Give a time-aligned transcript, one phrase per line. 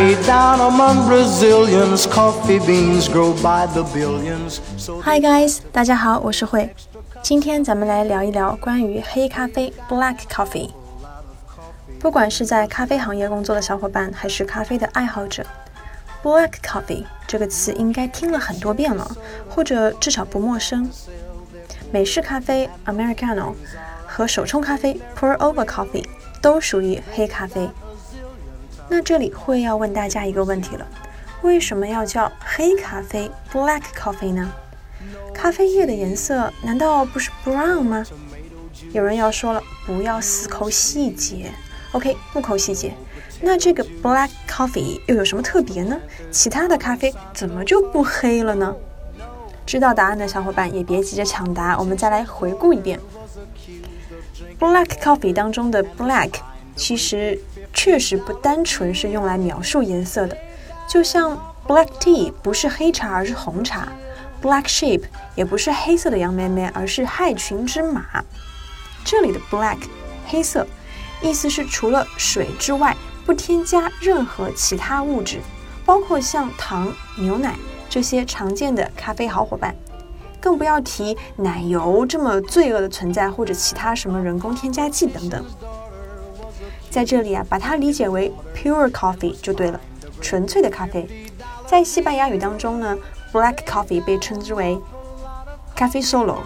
[0.00, 0.02] Hi
[5.20, 6.74] guys，大家好，我是慧。
[7.20, 10.70] 今天咱们来聊一聊关于黑咖啡 （Black Coffee）。
[11.98, 15.44] 不管是在咖啡行业工作的小伙伴，还是咖啡的爱好者
[16.22, 19.06] ，Black Coffee 这个词应该听了很多遍了，
[19.50, 20.88] 或者至少不陌生。
[21.92, 23.52] 美式咖啡 （Americano）
[24.06, 26.06] 和手冲咖啡 （Pour Over Coffee）
[26.40, 27.68] 都属于黑咖啡。
[28.92, 30.84] 那这里会要问大家一个问题了：
[31.42, 34.50] 为什么要叫黑咖啡 （Black Coffee） 呢？
[35.32, 38.04] 咖啡液的颜色难道不是 brown 吗？
[38.92, 41.52] 有人要说了，不要死抠细节。
[41.92, 42.92] OK，不抠细节。
[43.40, 45.96] 那这个 Black Coffee 又有什么特别呢？
[46.32, 48.74] 其他的咖啡怎么就不黑了呢？
[49.64, 52.98] 知道答案的小伙伴也别急着抢答，我们再来回顾一遍。
[54.58, 56.32] Black Coffee 当中的 Black
[56.74, 57.40] 其实。
[57.72, 60.36] 确实不单纯是用来描述颜色的，
[60.88, 63.88] 就像 black tea 不是黑茶而是红茶
[64.42, 65.02] ，black sheep
[65.34, 68.04] 也不是黑色的羊咩咩而是害群之马。
[69.04, 69.78] 这里的 black
[70.26, 70.66] 黑色，
[71.22, 75.38] 意思是除了水之外不添加任何其他物质，
[75.84, 77.54] 包括像糖、牛奶
[77.88, 79.74] 这些常见的咖啡好伙伴，
[80.40, 85.44] 更不要提奶油这么罪恶的存在或者其他什么人工添加剂等等。
[86.90, 89.80] 在这里啊，把它理解为 pure coffee 就对了，
[90.20, 91.08] 纯粹的咖啡。
[91.66, 92.98] 在西班牙语当中呢
[93.32, 94.76] ，black coffee 被称之为
[95.76, 96.38] café solo。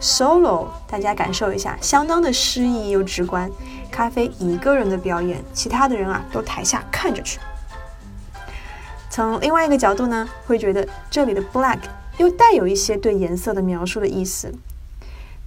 [0.00, 3.50] solo 大家感受一下，相当的诗意又直观。
[3.90, 7.40] 咖啡一个人的表演，其他的人啊都台下看着去。
[9.10, 11.78] 从另外一个角度呢，会觉得这里的 black
[12.18, 14.52] 又带有一些对颜色的描述的意思。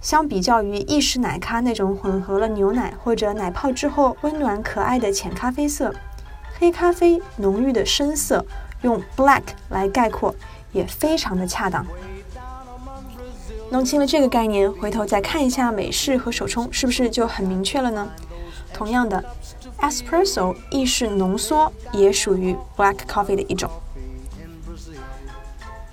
[0.01, 5.93] 相比较于意式奶咖那种混合了牛奶或者奶泡之后温暖可爱的浅咖啡色，
[6.57, 8.45] 黑咖啡浓郁的深色，
[8.81, 10.33] 用 black 来概括
[10.71, 11.85] 也非常的恰当。
[13.71, 18.07] 弄清了这个概念，回头再看一下美式和手冲，是不是就很明确了呢？
[18.73, 19.23] 同样的
[19.79, 23.69] ，espresso 意式浓缩也属于 black coffee 的一种。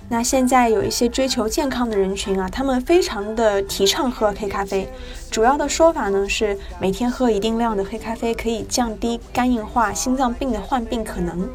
[0.09, 4.87] 那现在有一些追求健康的人群啊，他们非常的提倡喝黑咖啡。
[5.29, 11.49] 主要的说法呢是，每天喝一定量的黑咖啡可以降低肝硬化、心脏病的患病可能，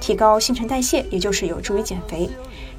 [0.00, 2.30] 提高新陈代谢，也就是有助于减肥，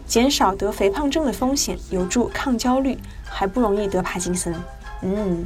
[0.06, 4.56] 减少得肥胖症的风险，有助抗焦虑，还不容易得帕金森。
[5.02, 5.46] 嗯，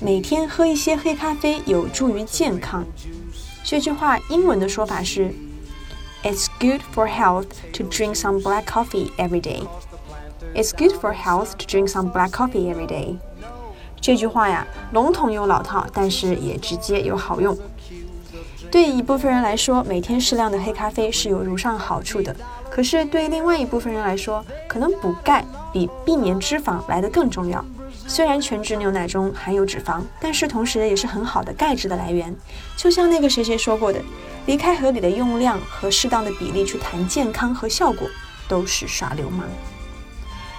[0.00, 2.84] 每天喝一些黑咖啡有助于健康。
[3.64, 5.34] 这句话英文的说法是。
[6.64, 9.68] Good for health to drink some black coffee every day.
[10.54, 13.18] It's good for health to drink some black coffee every day.
[14.00, 17.54] 这句话呀，笼统又老套，但是也直接又好用。
[18.70, 22.34] 对一部分人来说，每天适量的黑咖啡是有如上好处的。
[22.70, 27.62] 可是对另外一部分人来说，可能补钙比避免脂肪来得更重要。
[28.06, 32.34] 虽然全脂牛奶中含有脂肪，但是同时也是很好的钙质的来源。
[32.74, 34.00] 就像那个谁谁说过的。
[34.46, 38.06] 离开合理的用量和适当的比例去谈健康和效果，
[38.46, 39.46] 都是耍流氓。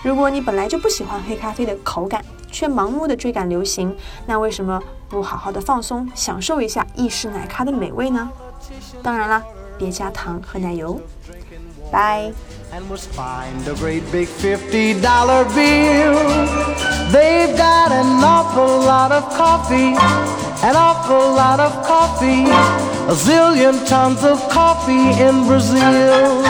[0.03, 3.95] 如果你本来就不喜欢黑咖啡的口感，却盲目的追赶流行，
[4.25, 8.29] 那为什么不好好的放松，享受一下意式奶咖的美味呢？
[9.03, 9.43] 当然啦，
[9.77, 10.99] 别加糖和奶油。
[11.91, 12.31] 拜。
[20.65, 22.45] an awful lot of coffee,
[23.07, 26.43] a zillion tons of coffee in Brazil.